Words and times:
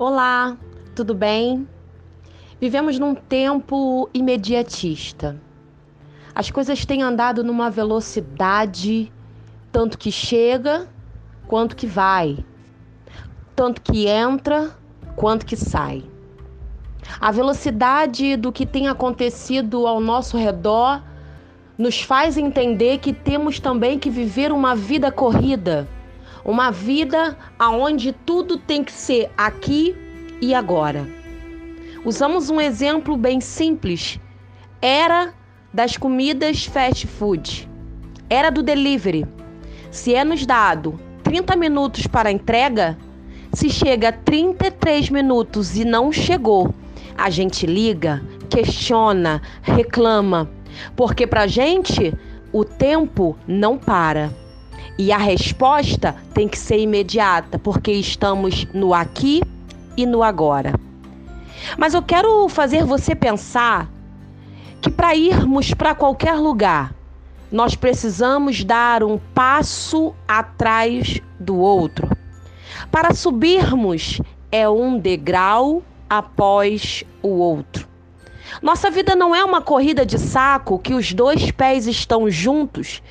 Olá, 0.00 0.56
tudo 0.94 1.12
bem? 1.12 1.66
Vivemos 2.60 3.00
num 3.00 3.16
tempo 3.16 4.08
imediatista. 4.14 5.36
As 6.32 6.52
coisas 6.52 6.86
têm 6.86 7.02
andado 7.02 7.42
numa 7.42 7.68
velocidade 7.68 9.12
tanto 9.72 9.98
que 9.98 10.12
chega 10.12 10.86
quanto 11.48 11.74
que 11.74 11.84
vai, 11.84 12.38
tanto 13.56 13.82
que 13.82 14.06
entra 14.06 14.70
quanto 15.16 15.44
que 15.44 15.56
sai. 15.56 16.04
A 17.20 17.32
velocidade 17.32 18.36
do 18.36 18.52
que 18.52 18.64
tem 18.64 18.86
acontecido 18.86 19.84
ao 19.84 19.98
nosso 19.98 20.36
redor 20.36 21.02
nos 21.76 22.00
faz 22.00 22.36
entender 22.36 22.98
que 22.98 23.12
temos 23.12 23.58
também 23.58 23.98
que 23.98 24.10
viver 24.10 24.52
uma 24.52 24.76
vida 24.76 25.10
corrida 25.10 25.88
uma 26.44 26.70
vida 26.70 27.36
aonde 27.58 28.12
tudo 28.12 28.56
tem 28.56 28.84
que 28.84 28.92
ser 28.92 29.30
aqui 29.36 29.94
e 30.40 30.54
agora. 30.54 31.06
Usamos 32.04 32.48
um 32.48 32.60
exemplo 32.60 33.16
bem 33.16 33.40
simples. 33.40 34.20
Era 34.80 35.34
das 35.72 35.96
comidas 35.96 36.64
fast 36.64 37.06
food. 37.06 37.68
Era 38.30 38.50
do 38.50 38.62
delivery. 38.62 39.26
Se 39.90 40.14
é 40.14 40.24
nos 40.24 40.46
dado 40.46 40.98
30 41.22 41.56
minutos 41.56 42.06
para 42.06 42.30
entrega, 42.30 42.96
se 43.52 43.68
chega 43.68 44.08
a 44.08 44.12
33 44.12 45.10
minutos 45.10 45.76
e 45.76 45.84
não 45.84 46.12
chegou, 46.12 46.74
a 47.16 47.30
gente 47.30 47.66
liga, 47.66 48.22
questiona, 48.48 49.42
reclama, 49.62 50.48
porque 50.94 51.26
para 51.26 51.46
gente 51.46 52.14
o 52.52 52.64
tempo 52.64 53.36
não 53.46 53.76
para. 53.76 54.32
E 54.98 55.12
a 55.12 55.16
resposta 55.16 56.16
tem 56.34 56.48
que 56.48 56.58
ser 56.58 56.80
imediata, 56.80 57.58
porque 57.58 57.92
estamos 57.92 58.66
no 58.74 58.92
aqui 58.92 59.40
e 59.96 60.04
no 60.04 60.24
agora. 60.24 60.74
Mas 61.76 61.94
eu 61.94 62.02
quero 62.02 62.48
fazer 62.48 62.84
você 62.84 63.14
pensar 63.14 63.88
que 64.82 64.90
para 64.90 65.14
irmos 65.14 65.72
para 65.72 65.94
qualquer 65.94 66.34
lugar, 66.34 66.94
nós 67.50 67.74
precisamos 67.74 68.64
dar 68.64 69.02
um 69.02 69.18
passo 69.34 70.14
atrás 70.26 71.20
do 71.38 71.56
outro. 71.56 72.08
Para 72.90 73.14
subirmos, 73.14 74.20
é 74.50 74.68
um 74.68 74.98
degrau 74.98 75.82
após 76.08 77.04
o 77.22 77.28
outro. 77.28 77.87
Nossa 78.62 78.90
vida 78.90 79.14
não 79.14 79.34
é 79.34 79.44
uma 79.44 79.60
corrida 79.60 80.04
de 80.04 80.18
saco 80.18 80.78
que 80.78 80.94
os 80.94 81.12
dois 81.12 81.50
pés 81.50 81.86
estão 81.86 82.30
juntos 82.30 83.02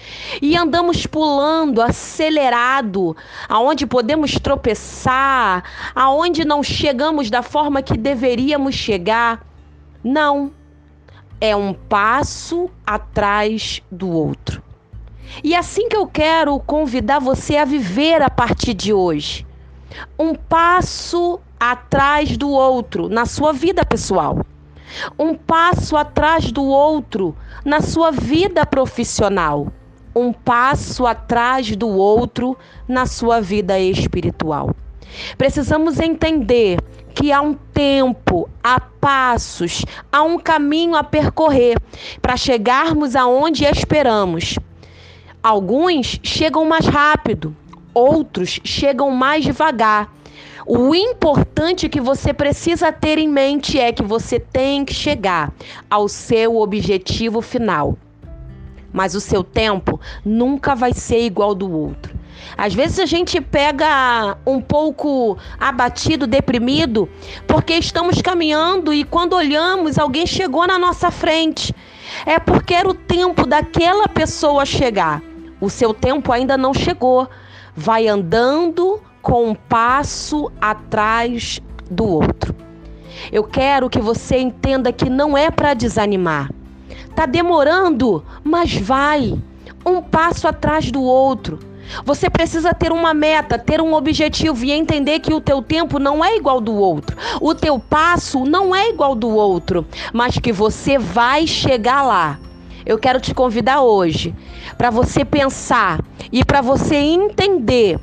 e 0.41 0.57
andamos 0.57 1.05
pulando 1.05 1.81
acelerado, 1.81 3.15
aonde 3.47 3.85
podemos 3.85 4.33
tropeçar, 4.33 5.63
aonde 5.95 6.43
não 6.43 6.61
chegamos 6.61 7.29
da 7.29 7.41
forma 7.41 7.81
que 7.81 7.97
deveríamos 7.97 8.75
chegar. 8.75 9.45
Não. 10.03 10.51
É 11.39 11.55
um 11.55 11.71
passo 11.71 12.69
atrás 12.85 13.81
do 13.91 14.09
outro. 14.09 14.63
E 15.43 15.55
assim 15.55 15.87
que 15.87 15.95
eu 15.95 16.07
quero 16.07 16.59
convidar 16.59 17.19
você 17.19 17.57
a 17.57 17.65
viver 17.65 18.23
a 18.23 18.29
partir 18.29 18.73
de 18.73 18.91
hoje. 18.91 19.45
Um 20.17 20.33
passo 20.33 21.39
atrás 21.59 22.35
do 22.35 22.49
outro 22.49 23.07
na 23.07 23.25
sua 23.27 23.53
vida 23.53 23.85
pessoal 23.85 24.43
um 25.17 25.33
passo 25.35 25.95
atrás 25.97 26.51
do 26.51 26.63
outro 26.63 27.35
na 27.63 27.81
sua 27.81 28.11
vida 28.11 28.65
profissional, 28.65 29.67
um 30.15 30.31
passo 30.31 31.05
atrás 31.05 31.75
do 31.75 31.87
outro 31.87 32.57
na 32.87 33.05
sua 33.05 33.41
vida 33.41 33.79
espiritual. 33.79 34.75
Precisamos 35.37 35.99
entender 35.99 36.79
que 37.13 37.31
há 37.31 37.41
um 37.41 37.53
tempo, 37.53 38.47
há 38.63 38.79
passos, 38.79 39.83
há 40.11 40.21
um 40.21 40.37
caminho 40.37 40.95
a 40.95 41.03
percorrer 41.03 41.77
para 42.21 42.37
chegarmos 42.37 43.15
aonde 43.15 43.65
esperamos. 43.65 44.59
Alguns 45.41 46.19
chegam 46.21 46.65
mais 46.65 46.85
rápido, 46.85 47.55
outros 47.93 48.59
chegam 48.63 49.09
mais 49.09 49.43
devagar. 49.43 50.13
O 50.69 50.93
importante 50.93 51.87
que 51.87 52.01
você 52.01 52.33
precisa 52.33 52.91
ter 52.91 53.17
em 53.17 53.29
mente 53.29 53.79
é 53.79 53.93
que 53.93 54.03
você 54.03 54.37
tem 54.37 54.83
que 54.83 54.93
chegar 54.93 55.53
ao 55.89 56.09
seu 56.09 56.57
objetivo 56.57 57.41
final. 57.41 57.97
Mas 58.91 59.15
o 59.15 59.21
seu 59.21 59.45
tempo 59.45 59.97
nunca 60.25 60.75
vai 60.75 60.91
ser 60.91 61.25
igual 61.25 61.55
do 61.55 61.71
outro. 61.71 62.13
Às 62.57 62.73
vezes 62.73 62.99
a 62.99 63.05
gente 63.05 63.39
pega 63.39 64.37
um 64.45 64.59
pouco 64.59 65.37
abatido, 65.57 66.27
deprimido, 66.27 67.07
porque 67.47 67.75
estamos 67.75 68.21
caminhando 68.21 68.93
e 68.93 69.05
quando 69.05 69.37
olhamos, 69.37 69.97
alguém 69.97 70.27
chegou 70.27 70.67
na 70.67 70.77
nossa 70.77 71.09
frente. 71.09 71.73
É 72.25 72.39
porque 72.39 72.73
era 72.73 72.89
o 72.89 72.93
tempo 72.93 73.47
daquela 73.47 74.09
pessoa 74.09 74.65
chegar. 74.65 75.23
O 75.61 75.69
seu 75.69 75.93
tempo 75.93 76.29
ainda 76.33 76.57
não 76.57 76.73
chegou. 76.73 77.25
Vai 77.73 78.09
andando 78.09 79.01
com 79.27 79.49
um 79.49 79.53
passo 79.53 80.49
atrás 80.61 81.59
do 81.91 82.07
outro. 82.07 82.55
Eu 83.29 83.43
quero 83.43 83.89
que 83.89 83.99
você 83.99 84.37
entenda 84.37 84.93
que 84.93 85.09
não 85.09 85.37
é 85.37 85.51
para 85.51 85.73
desanimar. 85.73 86.49
Tá 87.13 87.25
demorando, 87.25 88.23
mas 88.41 88.73
vai. 88.73 89.37
Um 89.85 90.01
passo 90.01 90.47
atrás 90.47 90.89
do 90.89 91.03
outro. 91.03 91.59
Você 92.05 92.29
precisa 92.29 92.73
ter 92.73 92.93
uma 92.93 93.13
meta, 93.13 93.59
ter 93.59 93.81
um 93.81 93.93
objetivo 93.93 94.63
e 94.63 94.71
entender 94.71 95.19
que 95.19 95.33
o 95.33 95.41
teu 95.41 95.61
tempo 95.61 95.99
não 95.99 96.23
é 96.23 96.37
igual 96.37 96.61
do 96.61 96.73
outro. 96.75 97.17
O 97.41 97.53
teu 97.53 97.77
passo 97.77 98.45
não 98.45 98.73
é 98.73 98.91
igual 98.91 99.13
do 99.13 99.27
outro, 99.29 99.85
mas 100.13 100.37
que 100.37 100.53
você 100.53 100.97
vai 100.97 101.45
chegar 101.45 102.01
lá. 102.01 102.39
Eu 102.85 102.97
quero 102.97 103.19
te 103.19 103.33
convidar 103.33 103.81
hoje 103.81 104.33
para 104.77 104.89
você 104.89 105.25
pensar 105.25 105.99
e 106.31 106.45
para 106.45 106.61
você 106.61 106.95
entender 106.95 107.99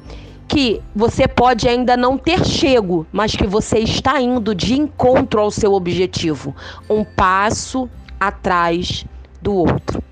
que 0.47 0.83
você 0.95 1.27
pode 1.27 1.69
ainda 1.69 1.97
não 1.97 2.19
ter 2.19 2.45
chego, 2.45 3.07
mas 3.13 3.35
que 3.35 3.47
você 3.47 3.79
está 3.79 4.21
indo 4.21 4.55
de 4.55 4.79
encontro 4.79 5.41
ao 5.41 5.51
seu 5.51 5.73
objetivo, 5.73 6.55
um 6.89 7.05
passo 7.05 7.89
atrás 8.19 9.05
do 9.41 9.55
outro. 9.55 10.03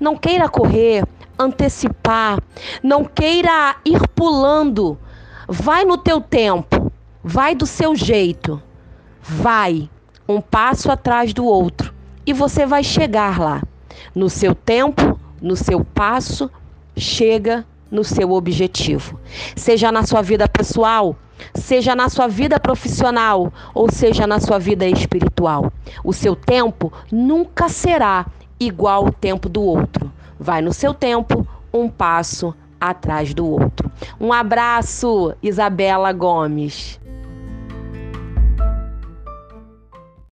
Não 0.00 0.16
queira 0.16 0.48
correr, 0.48 1.04
antecipar, 1.38 2.38
não 2.82 3.04
queira 3.04 3.76
ir 3.84 4.00
pulando. 4.14 4.98
Vai 5.48 5.84
no 5.84 5.96
teu 5.96 6.20
tempo, 6.20 6.92
vai 7.22 7.54
do 7.54 7.66
seu 7.66 7.94
jeito. 7.94 8.62
Vai 9.20 9.90
um 10.28 10.40
passo 10.40 10.90
atrás 10.90 11.32
do 11.32 11.44
outro 11.44 11.94
e 12.26 12.32
você 12.32 12.64
vai 12.64 12.84
chegar 12.84 13.38
lá. 13.38 13.62
No 14.14 14.28
seu 14.28 14.54
tempo, 14.54 15.18
no 15.40 15.56
seu 15.56 15.84
passo, 15.84 16.50
chega 16.96 17.66
no 17.90 18.04
seu 18.04 18.32
objetivo. 18.32 19.18
Seja 19.56 19.90
na 19.90 20.04
sua 20.04 20.22
vida 20.22 20.48
pessoal, 20.48 21.16
seja 21.54 21.94
na 21.94 22.08
sua 22.08 22.28
vida 22.28 22.58
profissional 22.58 23.52
ou 23.74 23.90
seja 23.90 24.26
na 24.26 24.40
sua 24.40 24.58
vida 24.58 24.86
espiritual. 24.86 25.72
O 26.04 26.12
seu 26.12 26.34
tempo 26.34 26.92
nunca 27.10 27.68
será 27.68 28.26
igual 28.58 29.06
ao 29.06 29.12
tempo 29.12 29.48
do 29.48 29.62
outro. 29.62 30.10
Vai 30.38 30.60
no 30.60 30.72
seu 30.72 30.94
tempo, 30.94 31.46
um 31.72 31.88
passo 31.88 32.54
atrás 32.80 33.34
do 33.34 33.46
outro. 33.46 33.90
Um 34.20 34.32
abraço, 34.32 35.34
Isabela 35.42 36.12
Gomes. 36.12 37.00